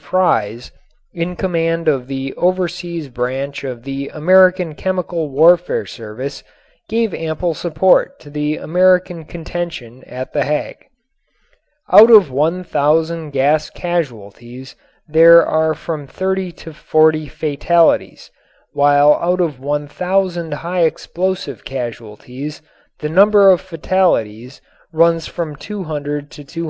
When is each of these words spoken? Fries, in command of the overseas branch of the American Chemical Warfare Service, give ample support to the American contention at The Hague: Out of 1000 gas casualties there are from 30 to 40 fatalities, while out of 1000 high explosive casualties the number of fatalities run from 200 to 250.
Fries, 0.00 0.70
in 1.12 1.34
command 1.34 1.88
of 1.88 2.06
the 2.06 2.32
overseas 2.34 3.08
branch 3.08 3.64
of 3.64 3.82
the 3.82 4.08
American 4.14 4.76
Chemical 4.76 5.28
Warfare 5.28 5.86
Service, 5.86 6.44
give 6.88 7.12
ample 7.12 7.52
support 7.52 8.20
to 8.20 8.30
the 8.30 8.58
American 8.58 9.24
contention 9.24 10.04
at 10.04 10.32
The 10.32 10.44
Hague: 10.44 10.84
Out 11.92 12.12
of 12.12 12.30
1000 12.30 13.30
gas 13.30 13.70
casualties 13.70 14.76
there 15.08 15.44
are 15.44 15.74
from 15.74 16.06
30 16.06 16.52
to 16.52 16.72
40 16.72 17.26
fatalities, 17.26 18.30
while 18.70 19.14
out 19.14 19.40
of 19.40 19.58
1000 19.58 20.54
high 20.54 20.82
explosive 20.82 21.64
casualties 21.64 22.62
the 23.00 23.08
number 23.08 23.50
of 23.50 23.60
fatalities 23.60 24.60
run 24.92 25.18
from 25.18 25.56
200 25.56 26.30
to 26.30 26.44
250. 26.44 26.66